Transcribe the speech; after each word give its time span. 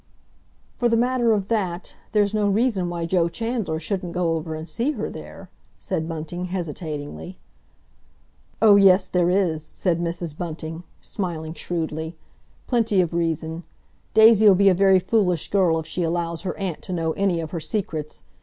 "For 0.77 0.89
the 0.89 0.97
matter 0.97 1.31
of 1.31 1.47
that, 1.49 1.95
there's 2.11 2.33
no 2.33 2.49
reason 2.49 2.89
why 2.89 3.05
Joe 3.05 3.29
Chandler 3.29 3.79
shouldn't 3.79 4.13
go 4.13 4.33
over 4.33 4.55
and 4.55 4.67
see 4.67 4.93
her 4.93 5.11
there," 5.11 5.51
said 5.77 6.09
Bunting 6.09 6.45
hesitatingly. 6.45 7.37
"Oh, 8.63 8.77
yes, 8.77 9.07
there 9.07 9.29
is," 9.29 9.61
said 9.63 9.99
Mrs. 10.01 10.35
Bunting, 10.35 10.83
smiling 11.01 11.53
shrewdly. 11.53 12.15
"Plenty 12.65 12.99
of 12.99 13.13
reason. 13.13 13.61
Daisy'll 14.15 14.55
be 14.55 14.69
a 14.69 14.73
very 14.73 14.97
foolish 14.97 15.51
girl 15.51 15.77
if 15.77 15.85
she 15.85 16.01
allows 16.01 16.41
her 16.41 16.57
aunt 16.57 16.81
to 16.81 16.93
know 16.93 17.11
any 17.11 17.39
of 17.39 17.51
her 17.51 17.59
secrets. 17.59 18.23